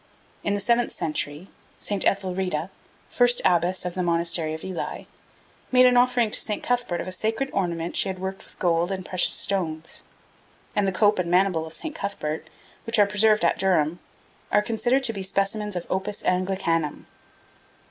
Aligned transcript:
In 0.43 0.55
the 0.55 0.59
seventh 0.59 0.91
century, 0.91 1.47
St. 1.77 2.03
Ethelreda, 2.05 2.71
first 3.11 3.39
abbess 3.45 3.85
of 3.85 3.93
the 3.93 4.01
Monastery 4.01 4.55
of 4.55 4.63
Ely, 4.63 5.03
made 5.71 5.85
an 5.85 5.95
offering 5.95 6.31
to 6.31 6.41
St. 6.41 6.63
Cuthbert 6.63 6.99
of 6.99 7.07
a 7.07 7.11
sacred 7.11 7.51
ornament 7.53 7.95
she 7.95 8.09
had 8.09 8.17
worked 8.17 8.43
with 8.43 8.57
gold 8.57 8.89
and 8.89 9.05
precious 9.05 9.33
stones, 9.35 10.01
and 10.75 10.87
the 10.87 10.91
cope 10.91 11.19
and 11.19 11.29
maniple 11.29 11.67
of 11.67 11.73
St. 11.75 11.93
Cuthbert, 11.93 12.49
which 12.87 12.97
are 12.97 13.05
preserved 13.05 13.45
at 13.45 13.59
Durham, 13.59 13.99
are 14.51 14.63
considered 14.63 15.03
to 15.03 15.13
be 15.13 15.21
specimens 15.21 15.75
of 15.75 15.85
opus 15.87 16.23
Anglicanum. 16.23 17.05